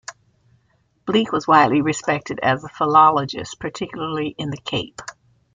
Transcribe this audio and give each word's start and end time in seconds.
Bleek 1.05 1.31
was 1.31 1.47
widely 1.47 1.83
respected 1.83 2.39
as 2.41 2.63
a 2.63 2.69
philologist, 2.69 3.59
particularly 3.59 4.29
in 4.29 4.49
the 4.49 4.57
Cape. 4.57 4.99